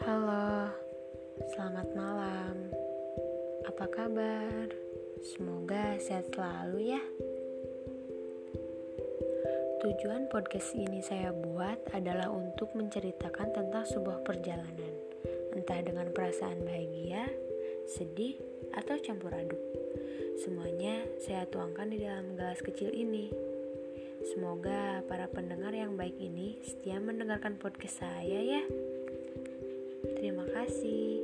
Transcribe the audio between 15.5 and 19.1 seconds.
entah dengan perasaan bahagia, sedih, atau